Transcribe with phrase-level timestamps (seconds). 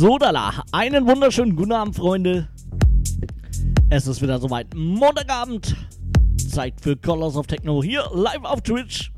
[0.00, 2.48] Sodala, einen wunderschönen guten Abend, Freunde.
[3.90, 5.76] Es ist wieder soweit Montagabend.
[6.38, 9.12] Zeit für Colors of Techno hier live auf Twitch.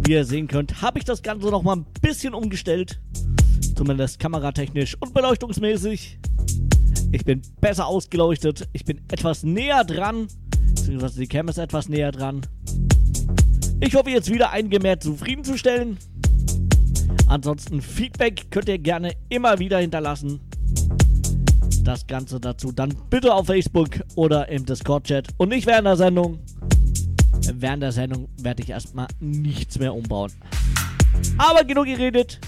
[0.00, 3.00] Wie ihr sehen könnt, habe ich das Ganze noch mal ein bisschen umgestellt.
[3.76, 6.18] Zumindest kameratechnisch und beleuchtungsmäßig.
[7.12, 8.68] Ich bin besser ausgeleuchtet.
[8.72, 10.26] Ich bin etwas näher dran.
[10.74, 12.40] Beziehungsweise die Cam ist etwas näher dran.
[13.78, 15.98] Ich hoffe jetzt wieder einige mehr zufriedenzustellen.
[17.32, 20.38] Ansonsten Feedback könnt ihr gerne immer wieder hinterlassen.
[21.82, 26.40] Das Ganze dazu dann bitte auf Facebook oder im Discord-Chat und nicht während der Sendung.
[27.54, 30.30] Während der Sendung werde ich erstmal nichts mehr umbauen.
[31.38, 32.38] Aber genug geredet.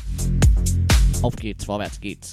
[1.22, 2.32] Auf geht's, vorwärts geht's.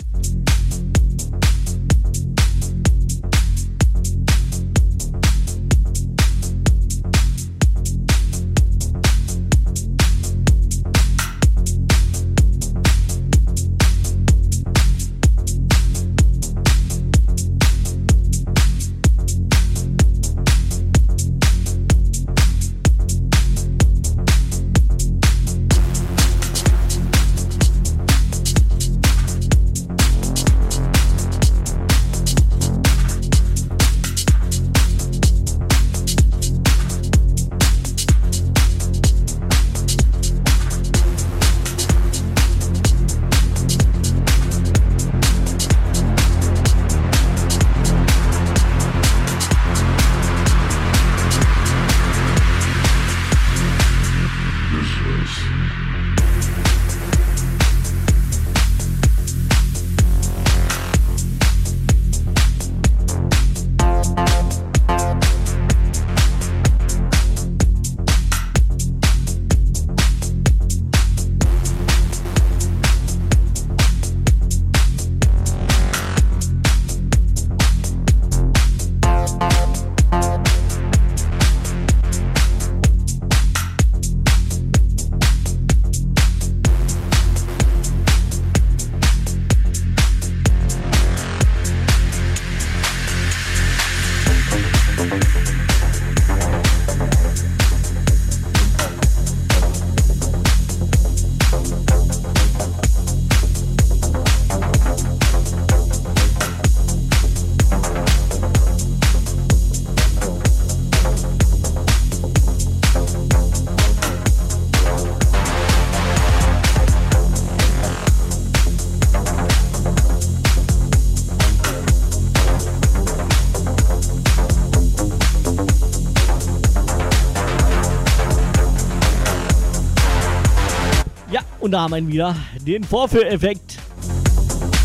[131.72, 132.36] Und da haben wir wieder
[132.68, 133.78] den Vorführeffekt.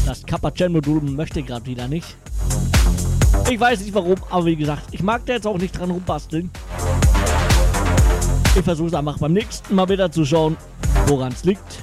[0.07, 2.16] Das Kappa-Chain-Modul möchte gerade wieder nicht.
[3.50, 6.49] Ich weiß nicht warum, aber wie gesagt, ich mag da jetzt auch nicht dran rumbasteln.
[8.55, 10.57] Ich versuche es einfach beim nächsten Mal wieder zu schauen,
[11.09, 11.83] woran es liegt.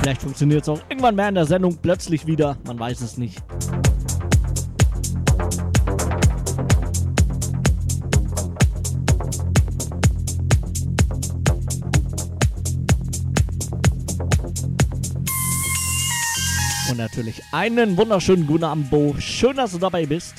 [0.00, 3.42] Vielleicht funktioniert es auch irgendwann mehr in der Sendung plötzlich wieder, man weiß es nicht.
[16.88, 19.16] Und natürlich einen wunderschönen guten Abend, Bo.
[19.18, 20.34] Schön, dass du dabei bist.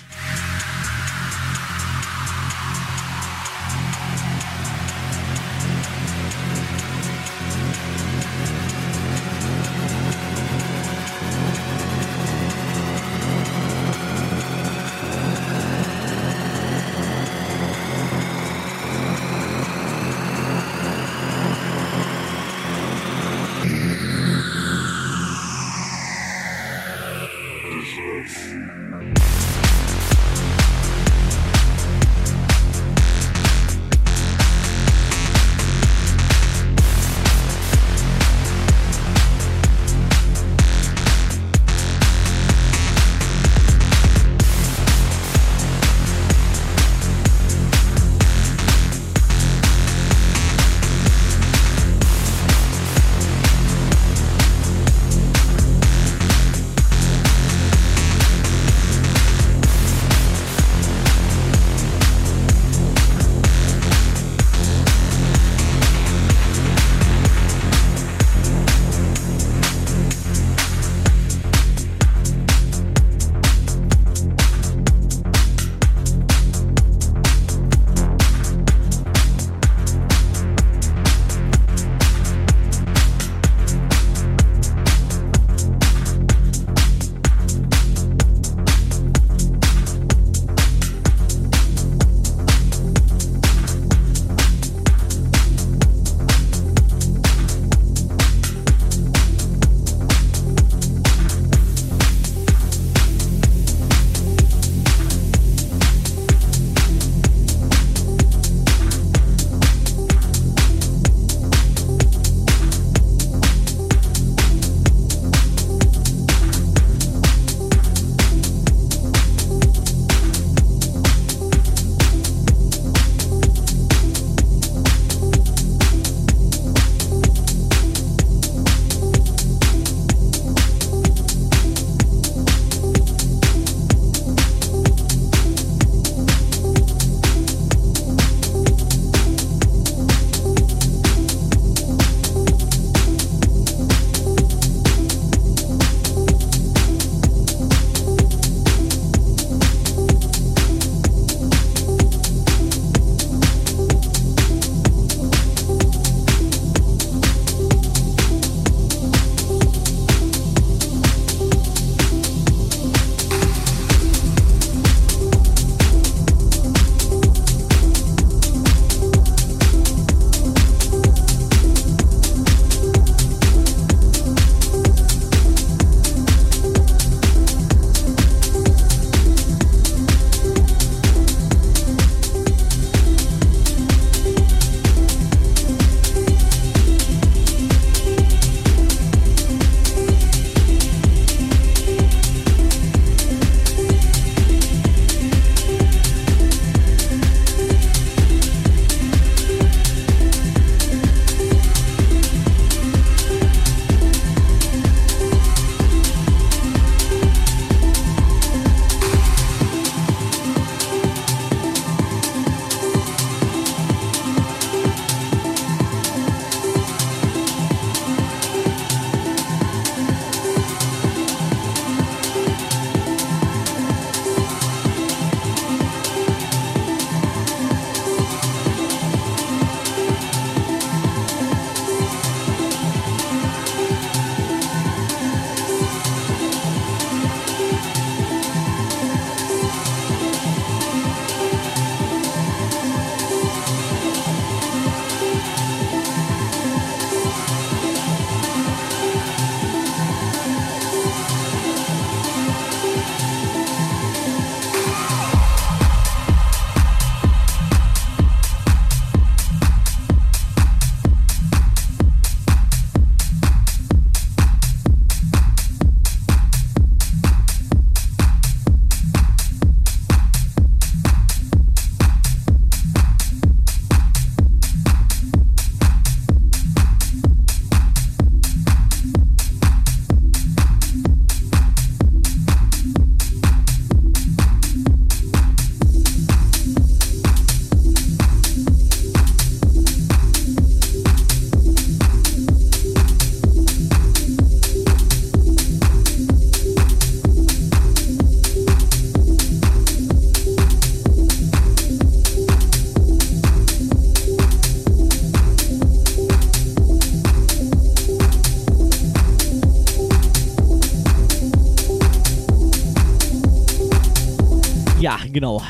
[315.39, 315.61] Genau.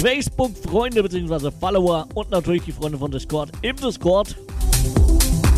[0.00, 1.50] Facebook-Freunde bzw.
[1.50, 4.34] Follower und natürlich die Freunde von Discord im Discord.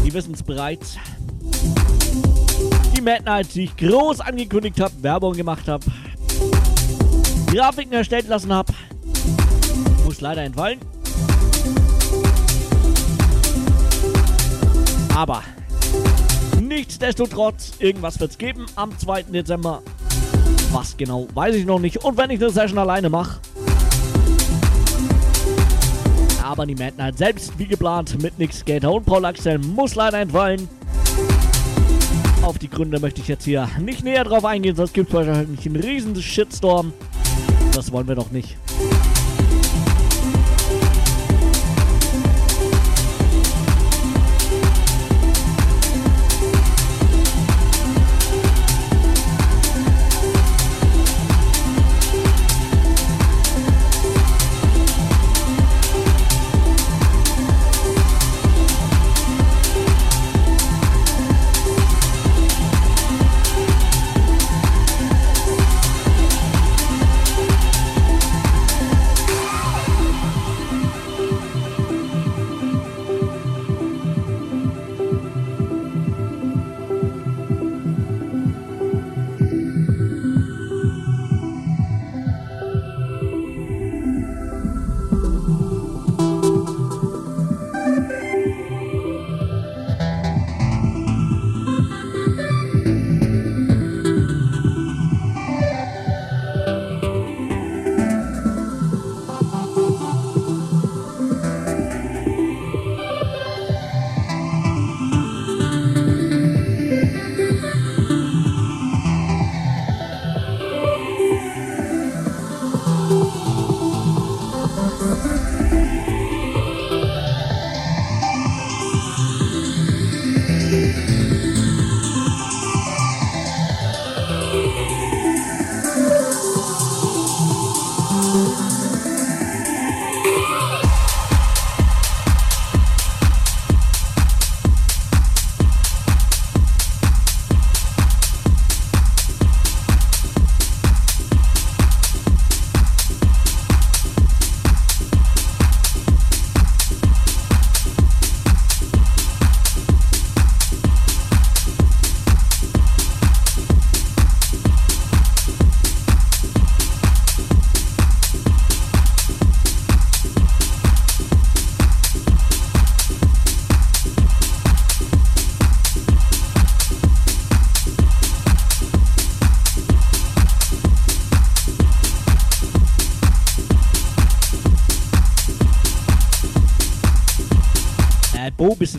[0.04, 0.96] Die wissen es bereits.
[2.96, 5.84] Die Mad Night, die ich groß angekündigt habe, Werbung gemacht habe,
[7.52, 8.72] Grafiken erstellt lassen habe,
[10.04, 10.80] muss leider entfallen.
[15.14, 15.44] Aber
[16.60, 19.22] nichtsdestotrotz, irgendwas wird es geben am 2.
[19.24, 19.80] Dezember.
[20.74, 22.04] Was genau, weiß ich noch nicht.
[22.04, 23.38] Und wenn ich eine Session alleine mache.
[26.42, 30.18] Aber die Mad Night selbst, wie geplant, mit Nick Skater und Paul Axel, muss leider
[30.18, 30.68] entfallen.
[32.42, 35.64] Auf die Gründe möchte ich jetzt hier nicht näher drauf eingehen, sonst gibt es wahrscheinlich
[35.64, 36.92] einen riesen Shitstorm.
[37.72, 38.56] Das wollen wir doch nicht.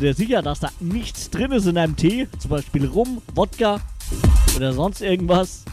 [0.06, 2.28] Dir sicher, dass da nichts drin ist in einem Tee?
[2.38, 3.82] Zum Beispiel Rum, Wodka
[4.56, 5.64] oder sonst irgendwas?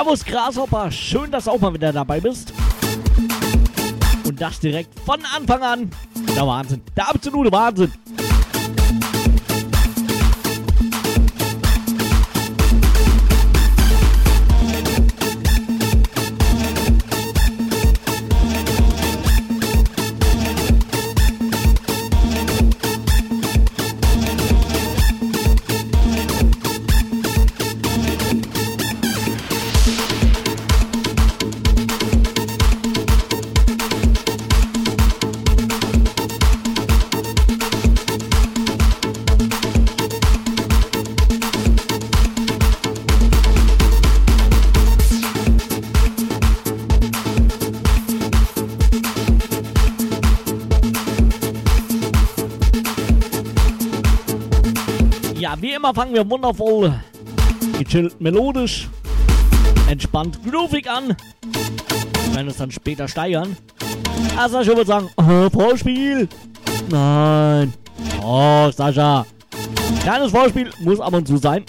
[0.00, 2.54] Servus Grashopper, schön, dass du auch mal wieder dabei bist.
[4.24, 5.90] Und das direkt von Anfang an.
[6.34, 7.92] Der Wahnsinn, der absolute Wahnsinn.
[55.94, 56.94] Fangen wir wundervoll,
[57.78, 58.88] gechillt, melodisch,
[59.88, 61.16] entspannt, groovig an.
[62.26, 63.56] Wir werden es dann später steigern.
[64.36, 66.28] Ah, Sascha würde sagen, oh, Vorspiel.
[66.90, 67.72] Nein.
[68.22, 69.26] Oh, Sascha.
[70.02, 71.64] Kleines Vorspiel muss ab und zu sein.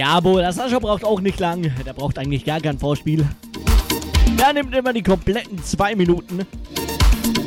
[0.00, 0.38] Abo.
[0.38, 1.70] Der Sascha braucht auch nicht lang.
[1.84, 3.26] Der braucht eigentlich gar kein Vorspiel.
[4.38, 6.46] Der nimmt immer die kompletten zwei Minuten.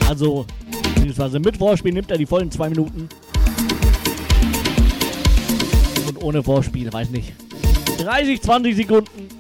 [0.08, 0.46] Also,
[0.94, 3.10] beziehungsweise mit Vorspiel nimmt er die vollen zwei Minuten.
[6.08, 7.34] Und ohne Vorspiel, weiß nicht.
[7.98, 9.35] 30, 20 Sekunden.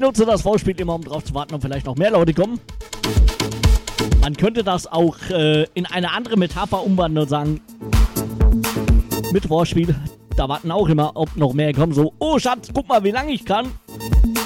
[0.00, 2.58] Ich nutze das Vorspiel immer, um drauf zu warten, ob vielleicht noch mehr Leute kommen.
[4.22, 7.60] Man könnte das auch äh, in eine andere Metapher umwandeln und sagen,
[9.30, 9.94] mit Vorspiel,
[10.36, 11.92] da warten auch immer, ob noch mehr kommen.
[11.92, 13.72] So, oh Schatz, guck mal, wie lange ich kann.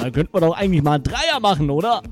[0.00, 2.02] Dann könnte man doch eigentlich mal einen Dreier machen, oder?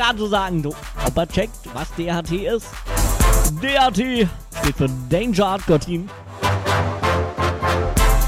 [0.00, 0.74] Gerade so sagen, so,
[1.06, 2.68] ob er checkt, was DHT ist.
[3.60, 4.26] DHT
[4.62, 6.08] steht für Danger Hardcore Team.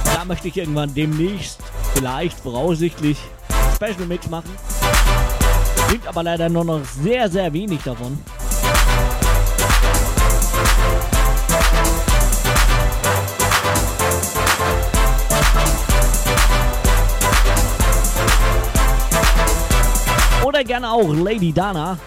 [0.04, 1.60] Da möchte ich irgendwann demnächst,
[1.94, 3.16] vielleicht voraussichtlich,
[3.74, 4.50] Special Mix machen.
[5.90, 8.18] Gibt aber leider nur noch sehr, sehr wenig davon.
[20.62, 21.98] Oder gerne auch Lady Dana.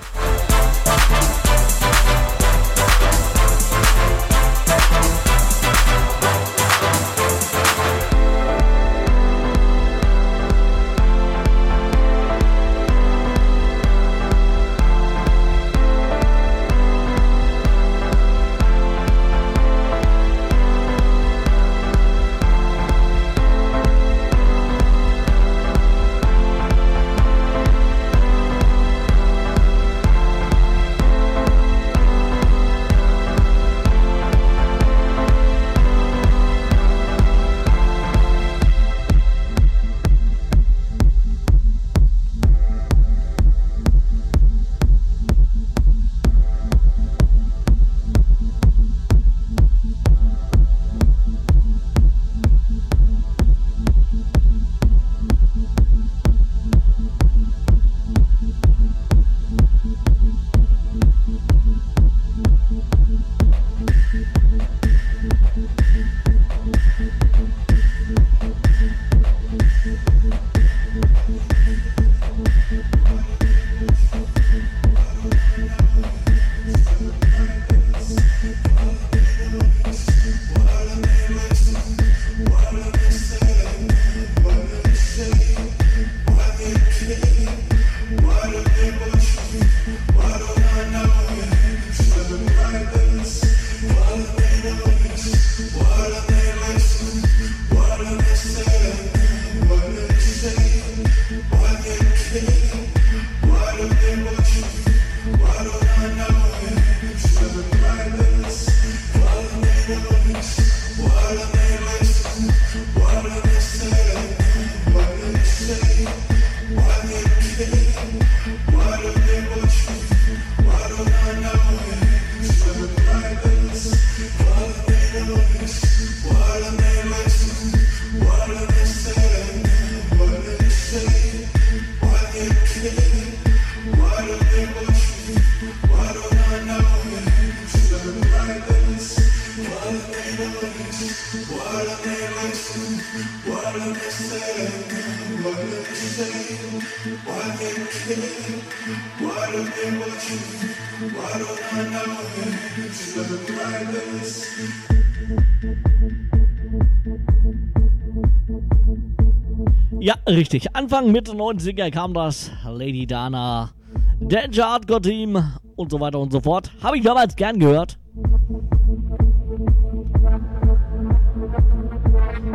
[160.35, 163.71] Richtig, Anfang Mitte 90er kam das Lady Dana,
[164.19, 165.41] Danger Hardcore Team
[165.77, 166.69] und so weiter und so fort.
[166.83, 167.97] Habe ich damals gern gehört.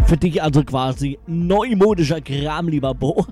[0.04, 3.24] Für dich also quasi neumodischer Kram, lieber Bo.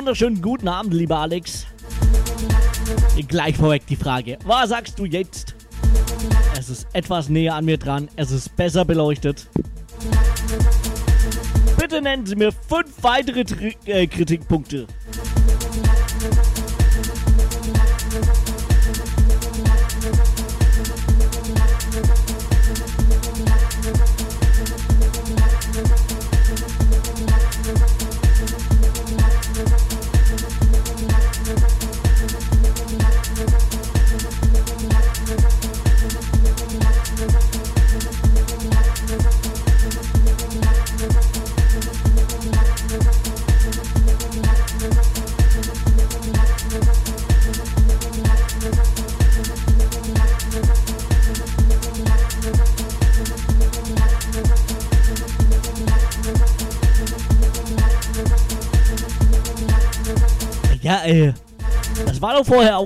[0.00, 1.66] Wunderschönen guten Abend, lieber Alex.
[3.28, 5.54] Gleich vorweg die Frage, was sagst du jetzt?
[6.58, 9.50] Es ist etwas näher an mir dran, es ist besser beleuchtet.
[11.78, 14.86] Bitte nennen Sie mir fünf weitere Tri äh, Kritikpunkte.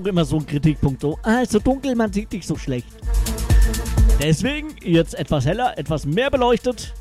[0.04, 1.00] Auch immer so ein Kritikpunkt.
[1.00, 2.86] So, ah, dunkel, man sieht dich so schlecht.
[4.20, 6.94] Deswegen jetzt etwas heller, etwas mehr beleuchtet.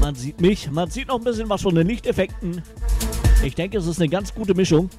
[0.00, 2.62] Man sieht mich, man sieht noch ein bisschen was von den Lichteffekten.
[3.44, 4.90] Ich denke, es ist eine ganz gute Mischung.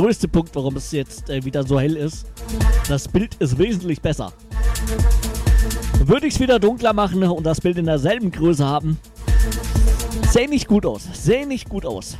[0.00, 2.26] Größte Punkt, warum es jetzt äh, wieder so hell ist.
[2.88, 4.32] Das Bild ist wesentlich besser.
[6.06, 8.98] Würde ich es wieder dunkler machen und das Bild in derselben Größe haben,
[10.30, 11.02] sähe nicht gut aus.
[11.12, 12.16] Sähe nicht gut aus.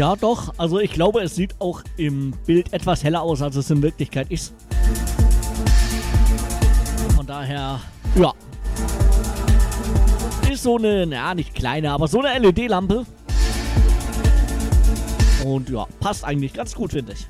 [0.00, 0.54] Ja, doch.
[0.56, 4.30] Also ich glaube, es sieht auch im Bild etwas heller aus, als es in Wirklichkeit
[4.30, 4.54] ist.
[7.14, 7.80] Von daher,
[8.14, 8.32] ja.
[10.50, 13.04] Ist so eine, naja, nicht kleine, aber so eine LED-Lampe.
[15.44, 17.28] Und ja, passt eigentlich ganz gut, finde ich.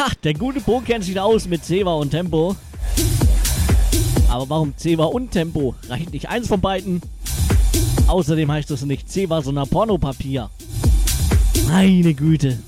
[0.00, 2.56] Ja, der gute Bo kennt sich aus mit Zewa und Tempo.
[4.30, 5.74] Aber warum Zewa und Tempo?
[5.88, 7.02] Reicht nicht eins von beiden?
[8.06, 10.48] Außerdem heißt es nicht Zewa, sondern Pornopapier.
[11.68, 12.58] Meine Güte.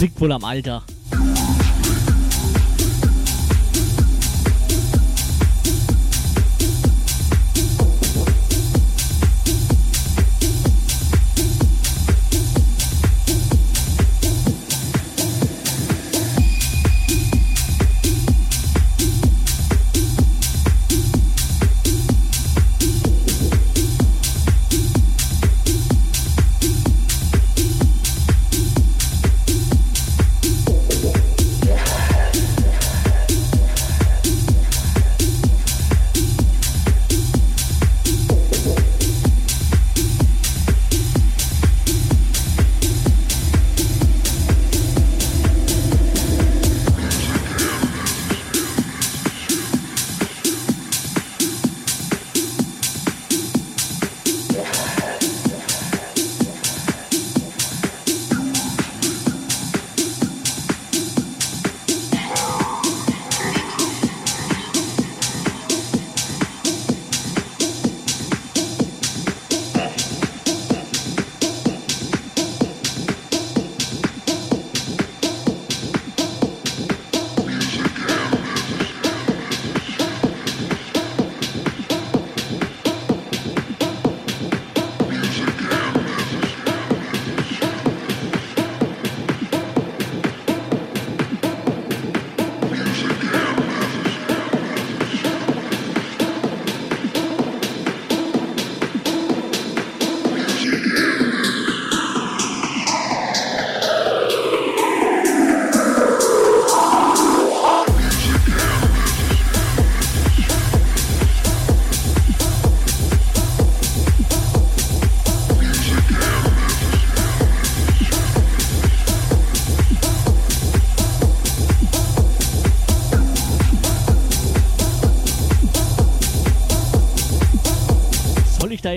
[0.00, 0.84] Liegt wohl am Alter.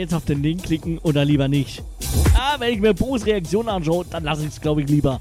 [0.06, 1.84] Jetzt auf den Link klicken oder lieber nicht?
[2.36, 5.20] Ah, wenn ich mir Bo's Reaktion anschaue, dann lasse ich es, glaube ich, lieber.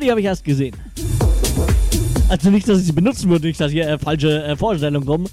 [0.00, 0.76] Die habe ich erst gesehen.
[2.28, 5.28] Also nicht, dass ich sie benutzen würde, nicht, dass hier äh, falsche äh, Vorstellungen kommen,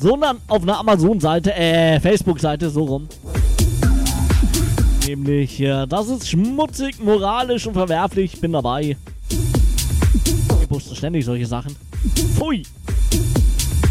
[0.00, 3.08] sondern auf einer Amazon-Seite, äh, Facebook-Seite, so rum.
[5.06, 8.96] Nämlich, äh, das ist schmutzig, moralisch und verwerflich, bin dabei.
[9.28, 11.76] Ich poste ständig solche Sachen.
[12.36, 12.62] Pfui!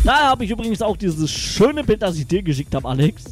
[0.04, 3.31] Da habe ich übrigens auch dieses schöne Bild, das ich dir geschickt habe, Alex.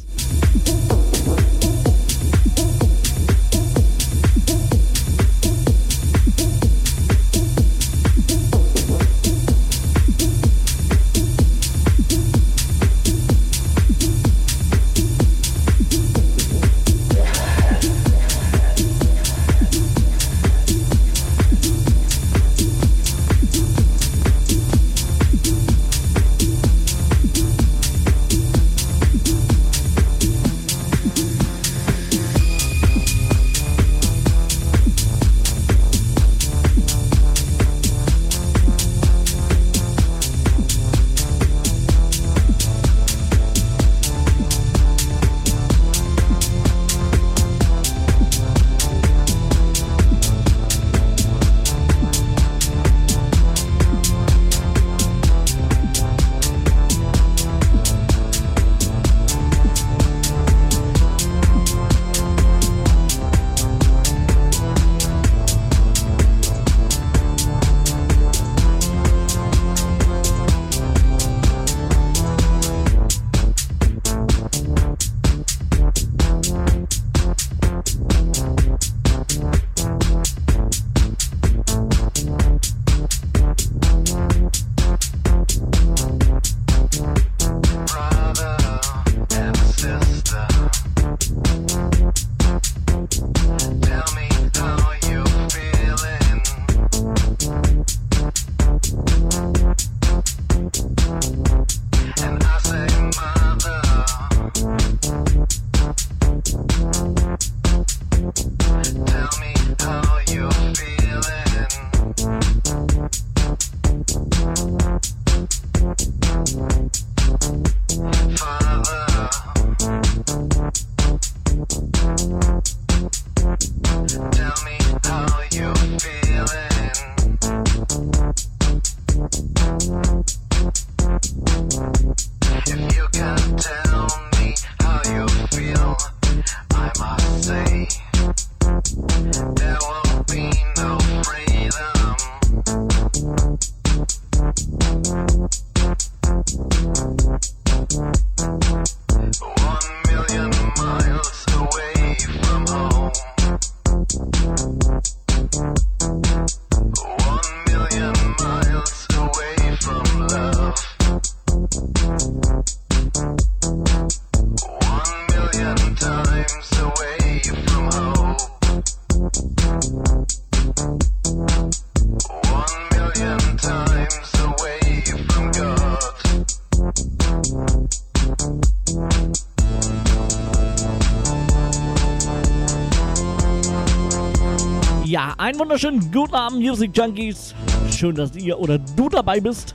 [185.20, 187.54] Ja, einen wunderschönen guten Abend, Music Junkies.
[187.94, 189.74] Schön, dass ihr oder du dabei bist.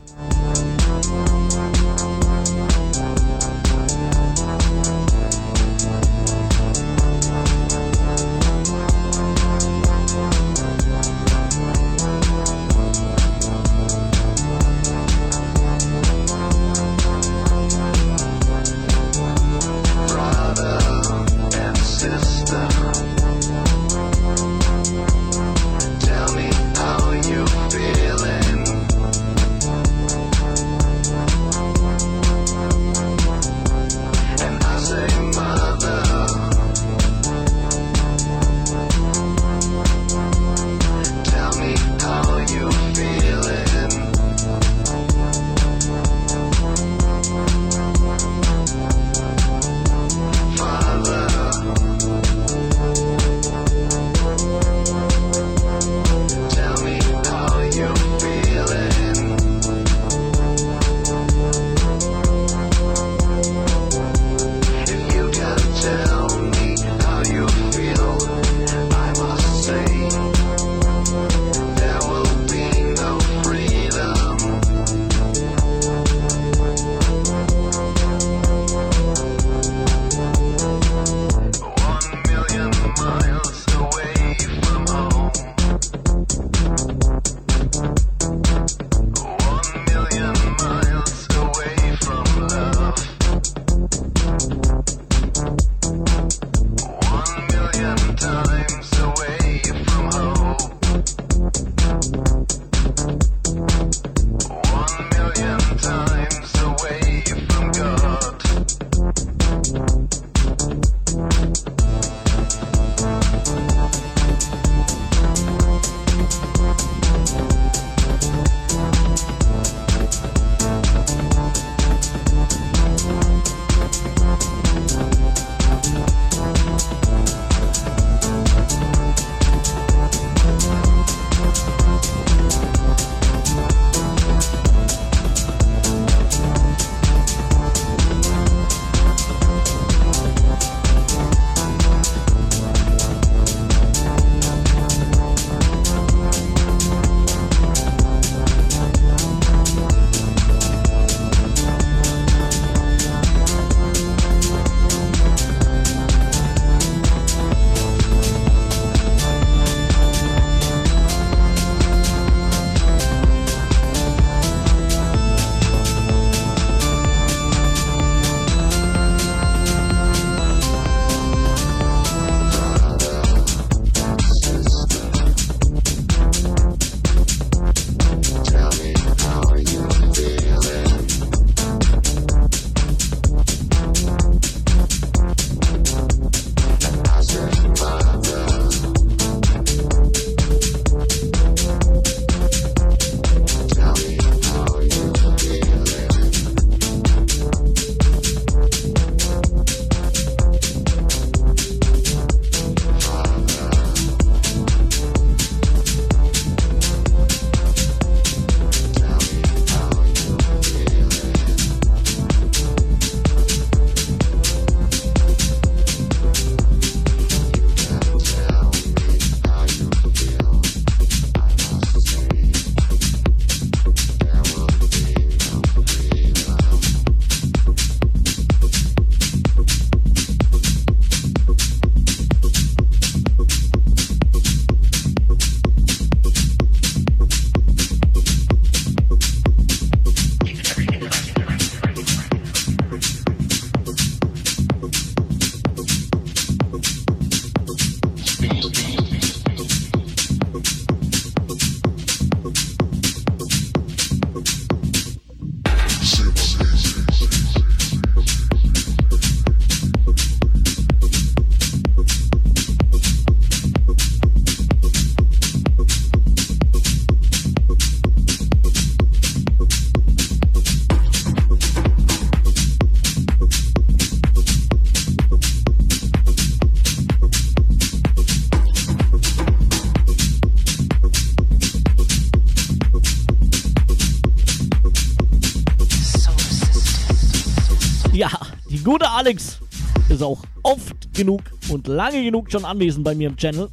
[291.26, 293.70] Genug und lange genug schon anwesend bei mir im Channel.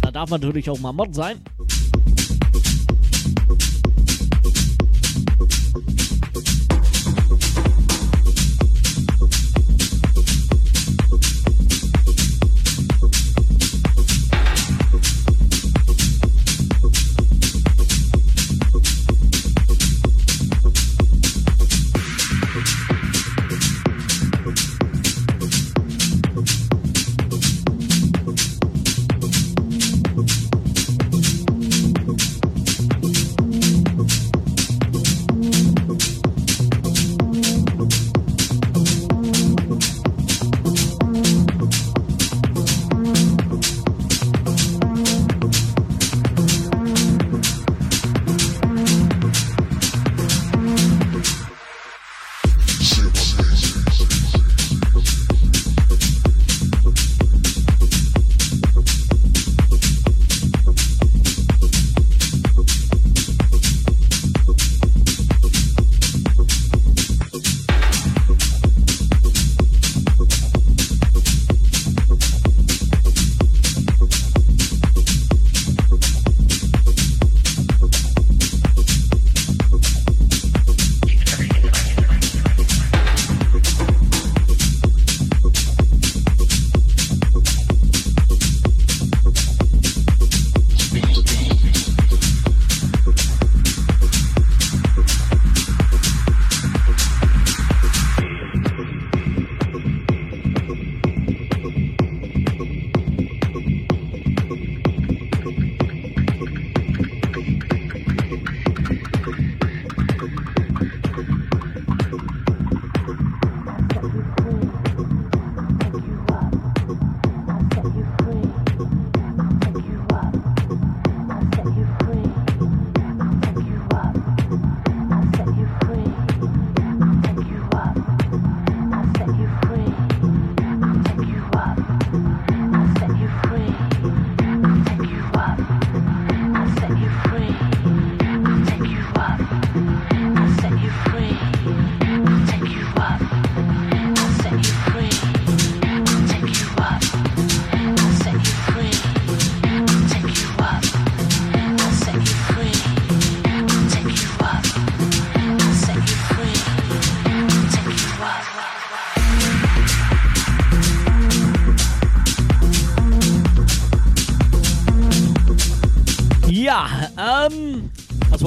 [0.00, 1.40] Da darf natürlich auch mal Mod sein.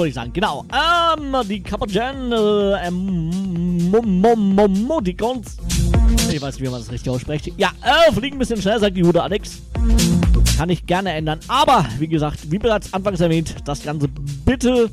[0.10, 0.34] Ich sagen?
[0.34, 0.66] Genau.
[0.72, 3.92] Ähm, die Kapagen äh, ähm,
[4.88, 5.58] Moticons.
[6.32, 7.52] Ich weiß nicht, wie man das richtig ausspricht.
[7.58, 9.62] Ja, äh, fliegen ein bisschen schnell, sagt die gute Alex.
[10.58, 11.40] Kann ich gerne ändern.
[11.48, 14.08] Aber, wie gesagt, wie bereits anfangs erwähnt, das Ganze
[14.46, 14.90] bitte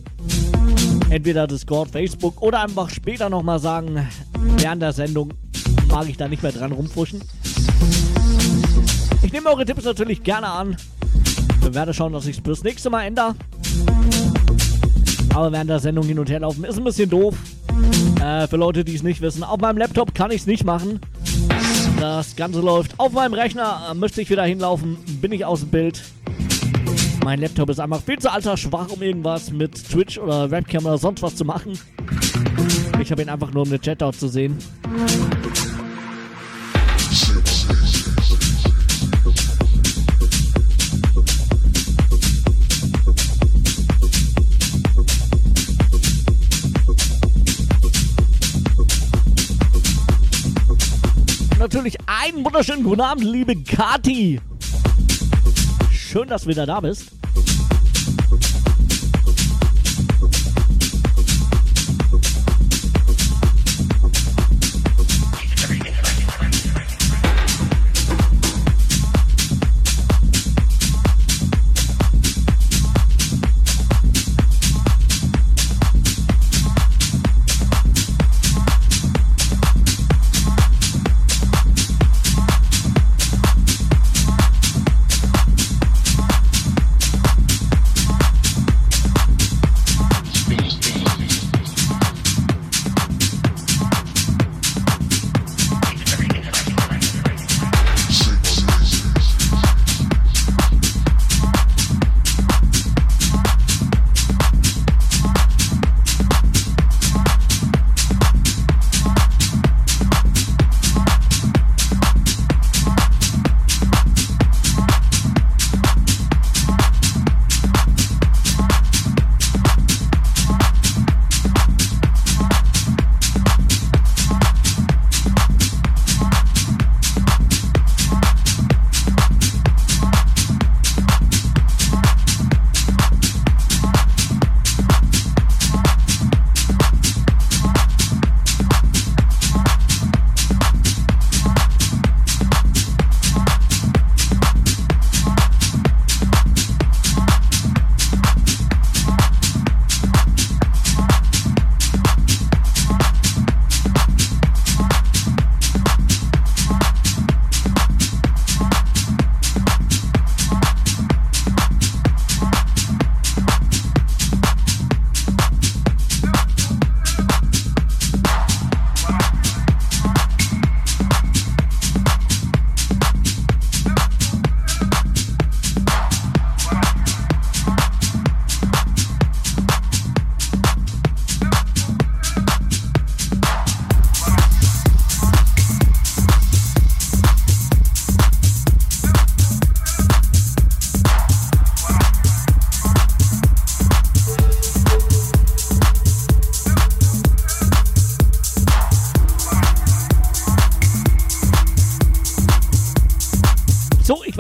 [1.11, 4.09] entweder Discord, Facebook oder einfach später nochmal sagen,
[4.59, 5.33] während der Sendung
[5.89, 7.21] mag ich da nicht mehr dran rumfuschen.
[9.23, 10.77] Ich nehme eure Tipps natürlich gerne an.
[11.61, 13.35] Wir werden schauen, dass ich es bis nächste Mal ändere.
[15.37, 17.37] Aber während der Sendung hin und her laufen ist ein bisschen doof.
[18.25, 19.45] Äh, für Leute, die es nicht wissen.
[19.45, 20.99] Auf meinem Laptop kann ich es nicht machen.
[22.01, 23.83] Das Ganze läuft auf meinem Rechner.
[23.91, 26.03] Äh, müsste ich wieder hinlaufen, bin ich aus dem Bild.
[27.23, 30.97] Mein Laptop ist einfach viel zu alter schwach, um irgendwas mit Twitch oder Webcam oder
[30.97, 31.79] sonst was zu machen.
[33.03, 34.57] Ich habe ihn einfach nur um den Chat dort zu sehen.
[52.45, 54.41] Wunderschönen guten Abend, liebe Kati.
[55.91, 57.16] Schön, dass du wieder da bist.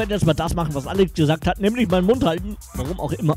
[0.08, 2.56] Werde jetzt das machen, was Alex gesagt hat, nämlich meinen Mund halten.
[2.74, 3.36] Warum auch immer.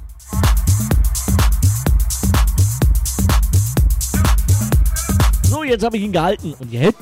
[5.44, 6.54] So, jetzt habe ich ihn gehalten.
[6.60, 6.99] Und jetzt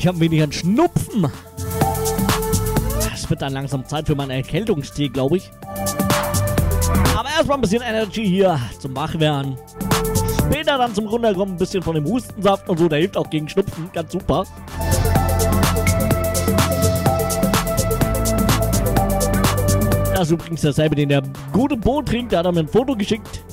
[0.00, 1.30] ich habe ein wenig einen Schnupfen.
[3.12, 5.50] Es wird dann langsam Zeit für meinen Erkältungstee, glaube ich.
[7.14, 9.58] Aber erstmal ein bisschen Energy hier zum Wachwerden.
[10.38, 12.88] Später dann zum Runterkommen ein bisschen von dem Hustensaft und so.
[12.88, 13.90] Der hilft auch gegen Schnupfen.
[13.92, 14.46] Ganz super.
[20.14, 21.22] Das ist übrigens dasselbe, den der
[21.52, 22.32] gute Bo trinkt.
[22.32, 23.44] Der hat mir ein Foto geschickt.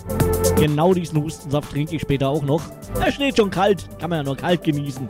[0.55, 2.61] Genau diesen Hustensaft trinke ich später auch noch.
[3.03, 3.85] Er steht schon kalt.
[3.99, 5.09] Kann man ja nur kalt genießen.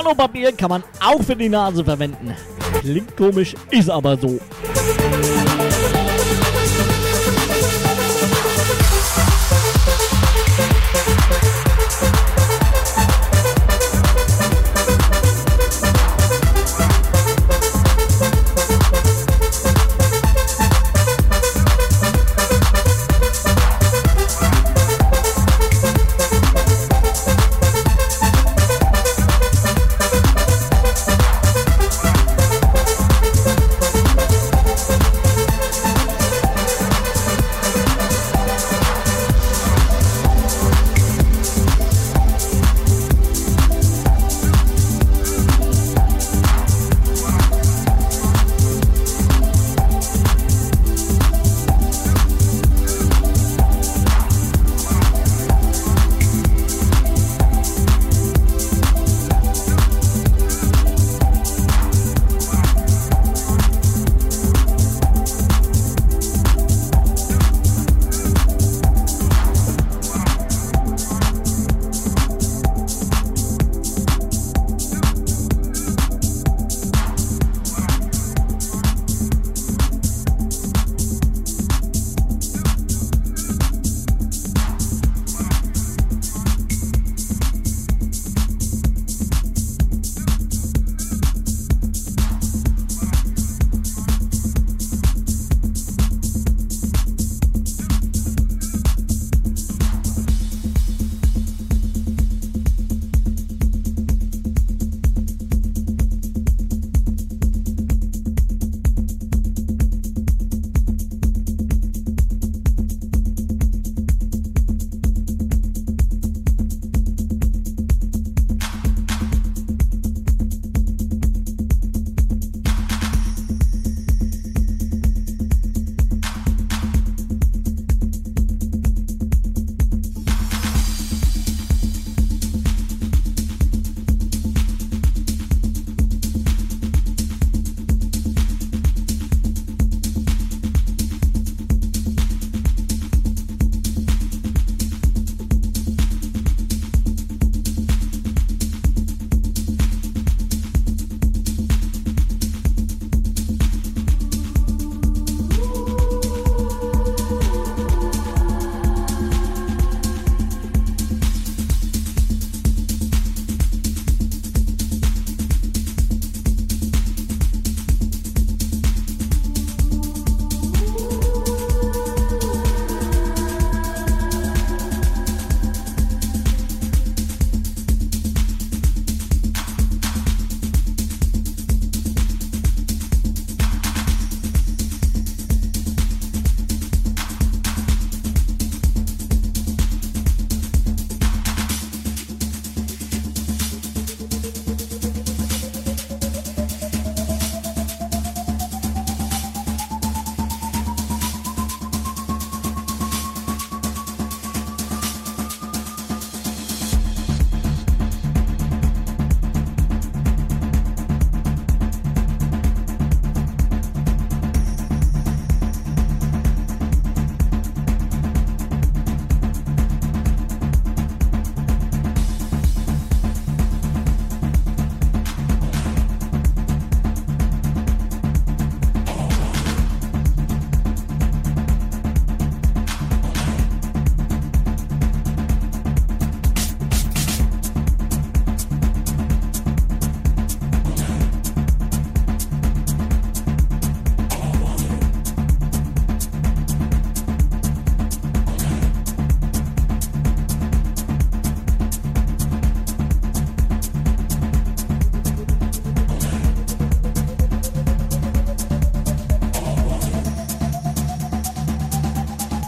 [0.00, 2.34] Klopapier kann man auch für die Nase verwenden.
[2.80, 4.40] Klingt komisch, ist aber so.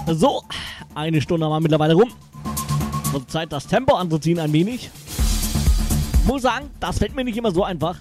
[0.07, 0.43] So,
[0.95, 2.13] eine Stunde wir mittlerweile rum.
[3.13, 4.91] Wird Zeit, das Tempo anzuziehen ein wenig.
[6.27, 7.97] Muss sagen, das fällt mir nicht immer so einfach.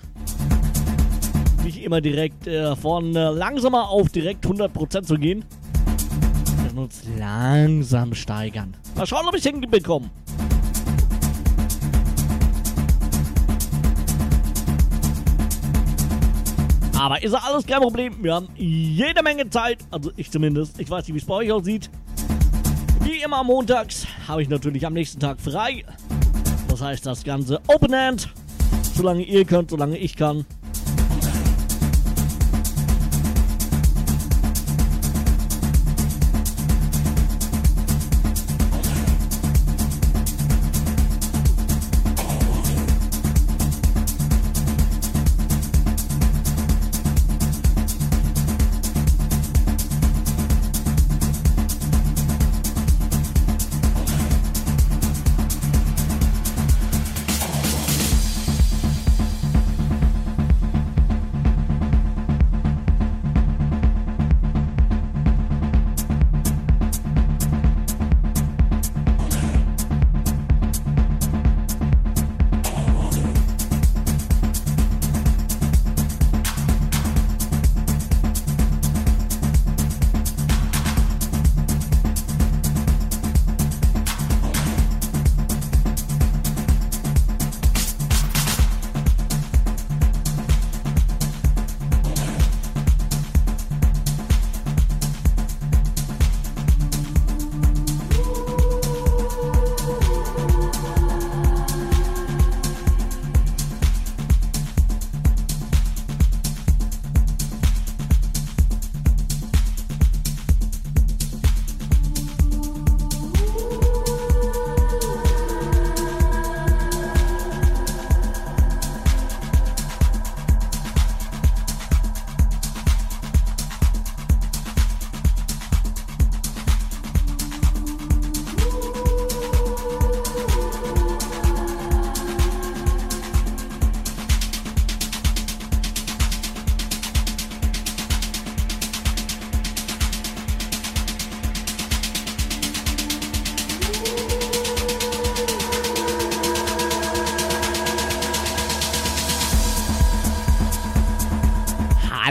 [1.63, 5.45] Nicht immer direkt äh, von äh, langsamer auf direkt 100% zu gehen.
[6.55, 8.75] Wir müssen uns langsam steigern.
[8.95, 10.09] Mal schauen, ob ich hinbekomme.
[17.03, 18.15] Aber ist ja alles kein Problem.
[18.23, 19.79] Wir haben jede Menge Zeit.
[19.91, 20.79] Also ich zumindest.
[20.79, 21.89] Ich weiß nicht, wie es bei euch aussieht.
[23.01, 25.83] Wie immer montags habe ich natürlich am nächsten Tag frei.
[26.69, 28.29] Das heißt, das Ganze Open End.
[28.95, 30.45] Solange ihr könnt, solange ich kann.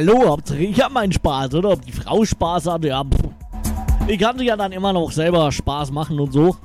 [0.04, 1.70] Hallo, ich habe meinen Spaß, oder?
[1.70, 3.04] Ob die Frau Spaß hat, ja.
[4.08, 6.56] Ich kann sich ja dann immer noch selber Spaß machen und so.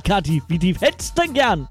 [0.00, 1.68] Kathi, wie tief hättest du denn gern?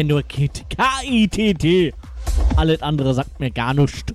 [0.00, 0.64] Kenne nur KIT.
[0.70, 1.92] K-I-T-T.
[2.56, 4.09] Alles andere sagt mir gar nichts.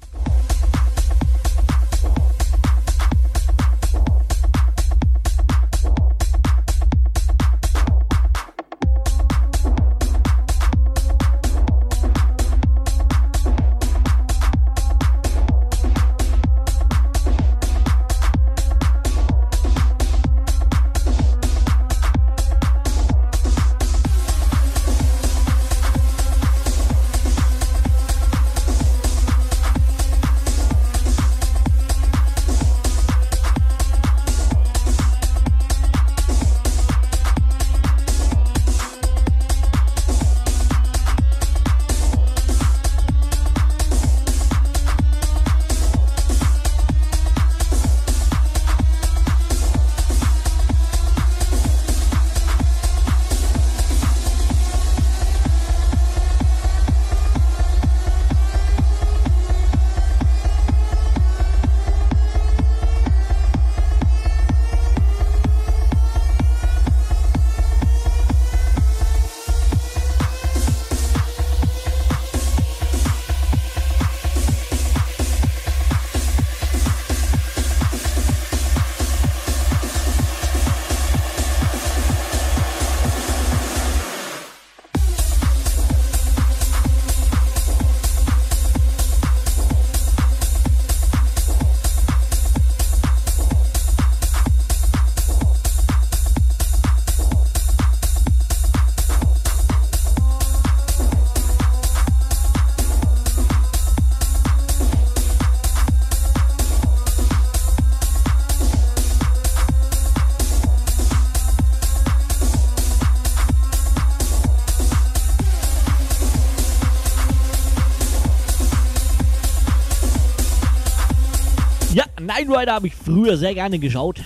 [122.45, 124.21] Knight Rider habe ich früher sehr gerne geschaut.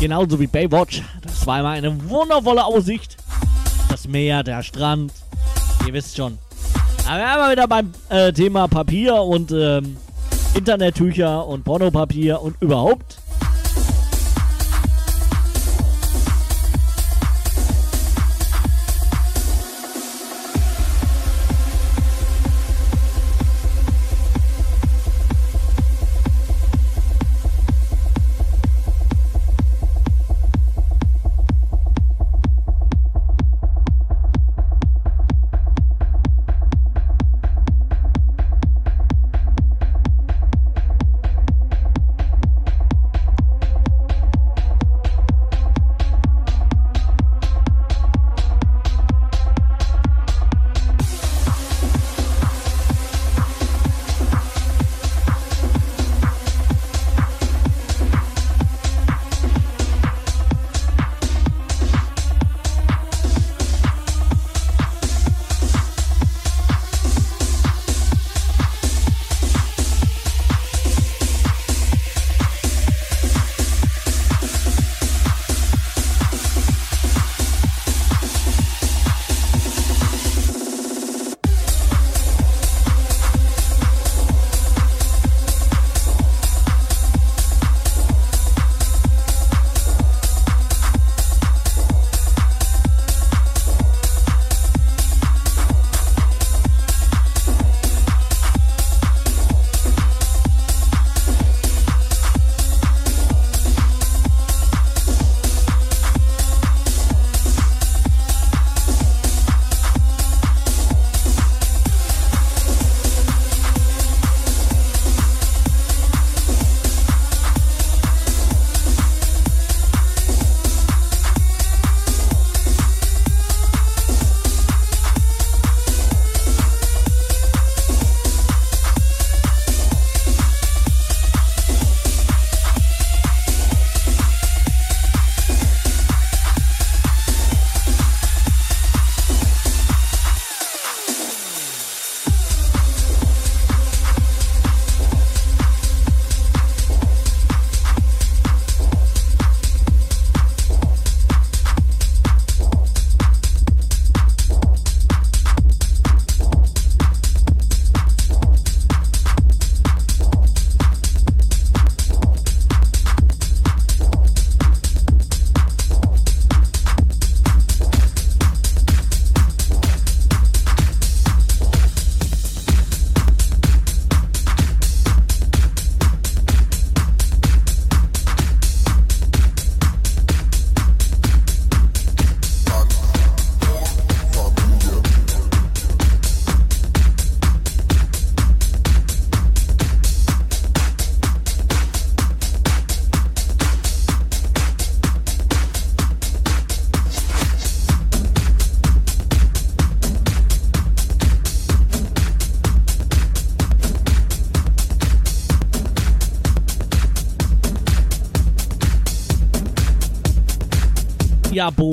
[0.00, 1.02] Genauso wie Baywatch.
[1.22, 3.16] Das war immer eine wundervolle Aussicht.
[3.88, 5.12] Das Meer, der Strand.
[5.86, 6.38] Ihr wisst schon.
[7.08, 9.96] Aber wir wieder beim äh, Thema Papier und ähm,
[10.54, 13.18] Internettücher und Pornopapier und überhaupt.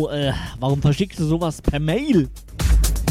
[0.09, 2.29] Äh, warum verschickst du sowas per Mail?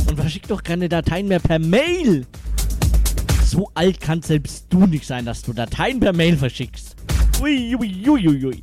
[0.09, 2.27] Und verschick doch keine Dateien mehr per Mail.
[3.44, 6.97] So alt kann selbst du nicht sein, dass du Dateien per Mail verschickst.
[7.43, 8.62] Ui, ui, ui, ui,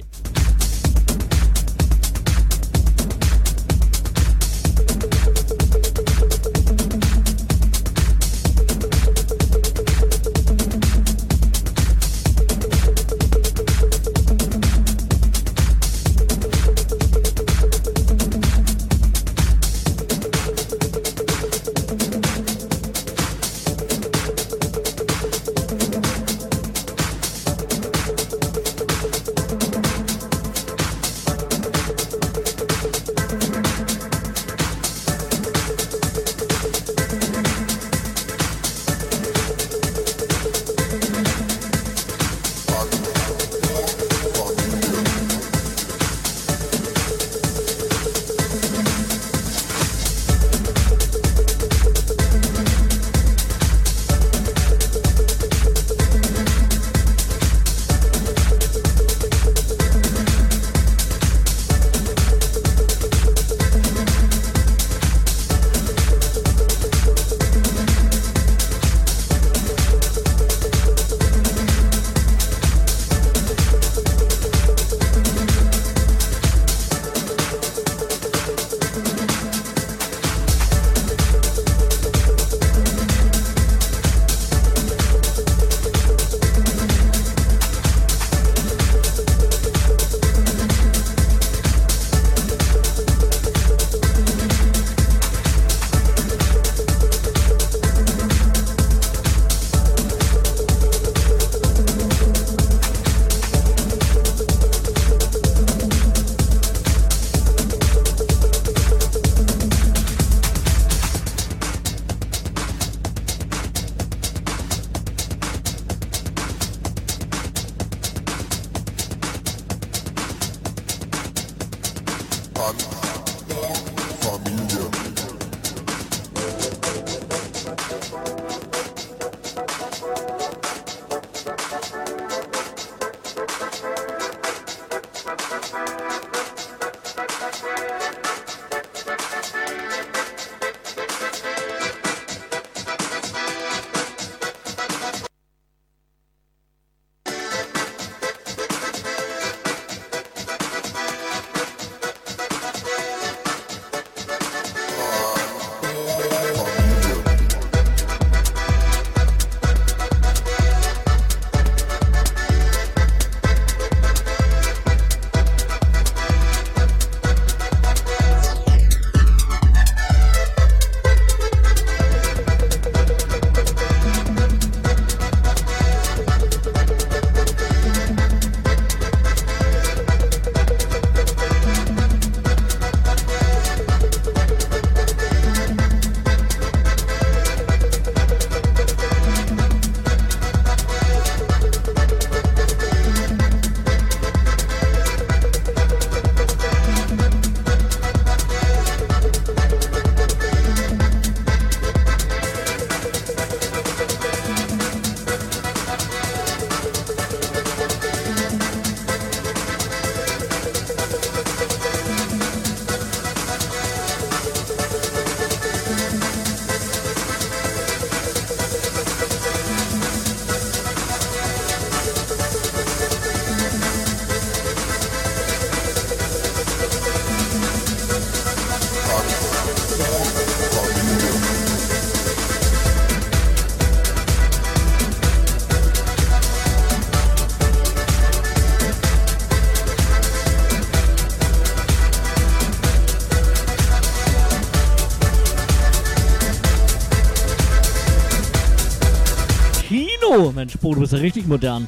[250.90, 251.88] Bo, du bist ja richtig modern.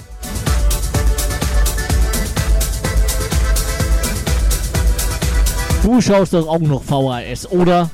[5.81, 7.89] Du schaust doch auch noch VHS, oder?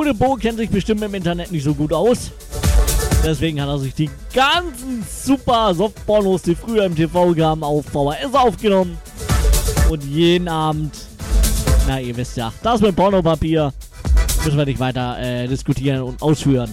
[0.00, 2.30] Gute Bo kennt sich bestimmt im Internet nicht so gut aus.
[3.22, 8.32] Deswegen hat er sich die ganzen super Softpornos, die früher im TV kamen, auf VHS
[8.32, 8.96] aufgenommen.
[9.90, 10.94] Und jeden Abend,
[11.86, 13.74] na ihr wisst ja, das mit Pornopapier
[14.42, 16.72] müssen wir nicht weiter äh, diskutieren und ausführen.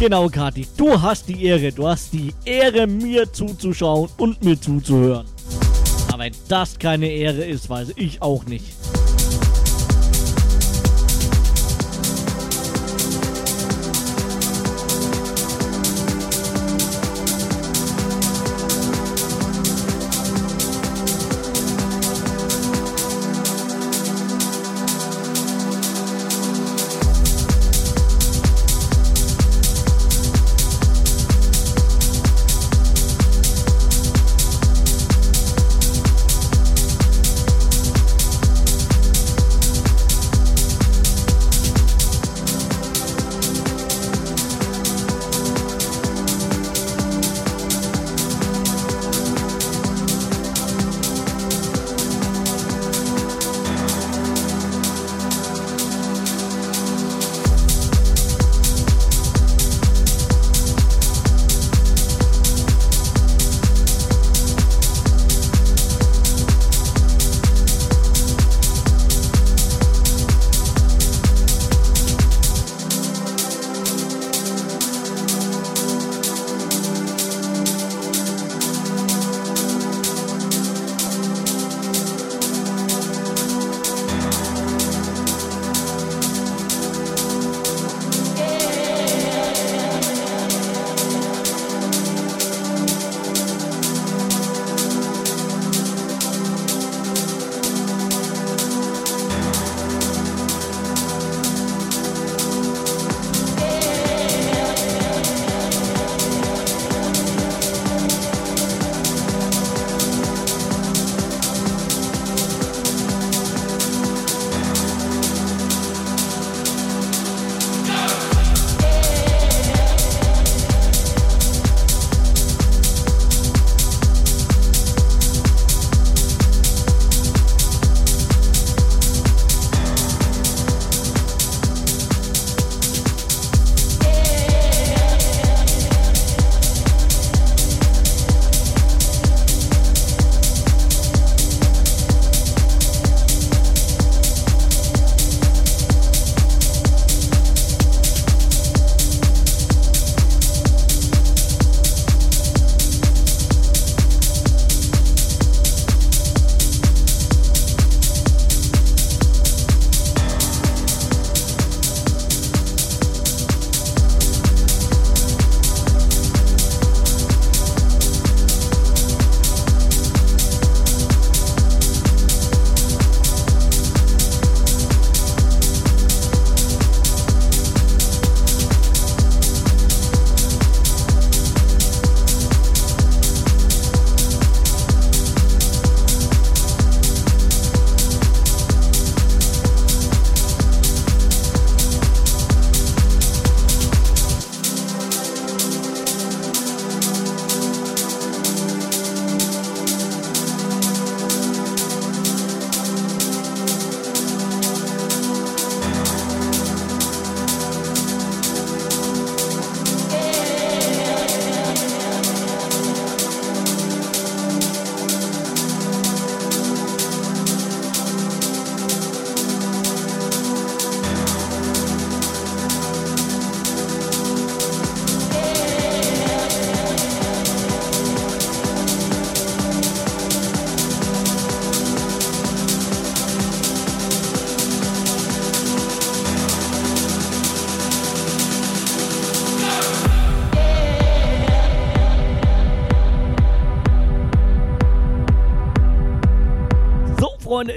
[0.00, 0.66] Genau, Kati.
[0.78, 1.70] Du hast die Ehre.
[1.72, 5.26] Du hast die Ehre, mir zuzuschauen und mir zuzuhören.
[6.08, 8.64] Aber wenn das keine Ehre ist, weiß ich auch nicht.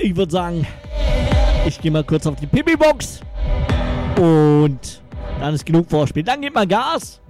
[0.04, 0.68] Ich würde sagen,
[1.66, 3.22] ich gehe mal kurz auf die Pipi-Box.
[4.18, 5.02] Und
[5.40, 6.24] dann ist genug Vorspiel.
[6.24, 7.22] Dann geht mal Gas.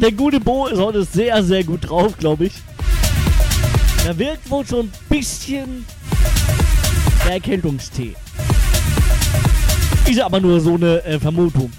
[0.00, 2.52] Der gute Bo ist heute sehr, sehr gut drauf, glaube ich.
[4.04, 5.86] Da wirkt wohl schon ein bisschen
[7.24, 8.14] der Erkältungstee.
[10.06, 11.72] Ist aber nur so eine äh, Vermutung.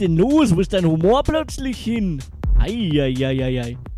[0.00, 0.54] Denn los?
[0.56, 2.22] Wo ist dein Humor plötzlich hin?
[2.58, 3.76] Eieieiei.
[3.76, 3.89] Odala,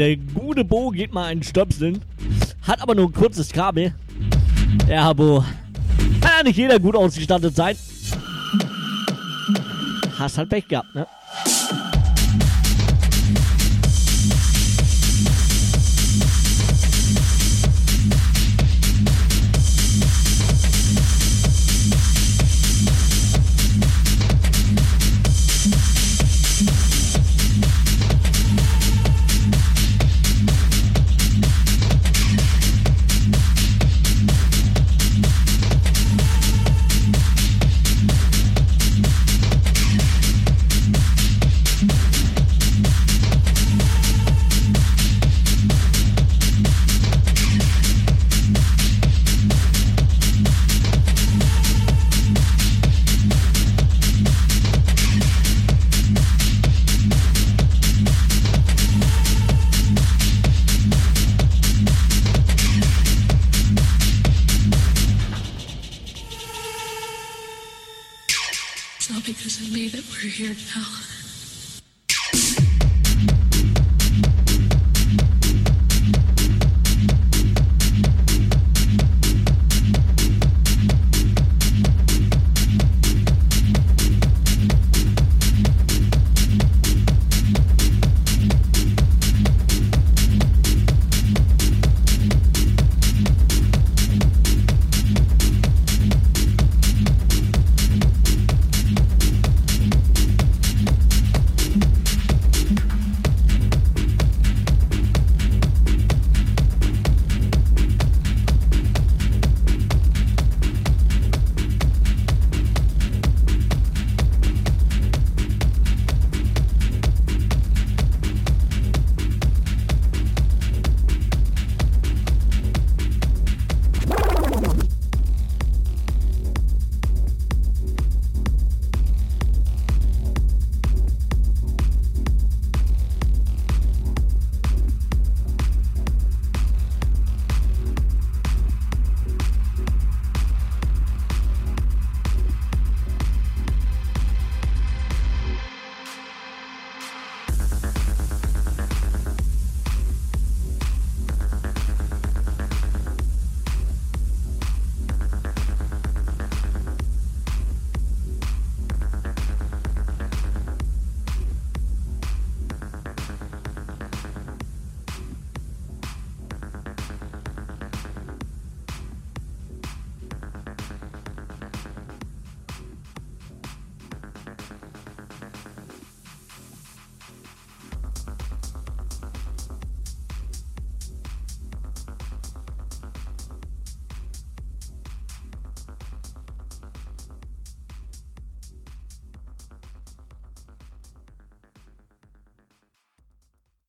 [0.00, 2.00] der gute Bo geht mal einen Stöpseln,
[2.62, 3.94] hat aber nur ein kurzes Kabel.
[4.88, 5.44] Ja, Bo,
[6.22, 7.76] kann ja nicht jeder gut ausgestattet sein.
[10.18, 11.06] Hast halt Pech gehabt, ne?